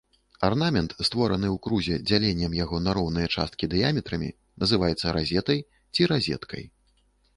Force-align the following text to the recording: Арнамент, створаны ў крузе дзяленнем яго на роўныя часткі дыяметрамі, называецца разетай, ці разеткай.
Арнамент, 0.45 0.93
створаны 1.07 1.47
ў 1.49 1.57
крузе 1.67 1.95
дзяленнем 2.11 2.55
яго 2.63 2.79
на 2.85 2.95
роўныя 2.99 3.27
часткі 3.35 3.69
дыяметрамі, 3.77 4.29
называецца 4.65 5.15
разетай, 5.19 5.59
ці 5.93 6.01
разеткай. 6.15 6.63